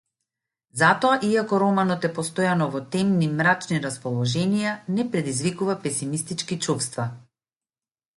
[0.81, 7.07] Затоа, иако романот е постојано во темни, мрачни расположенија, не предизвикува песимистички чувства.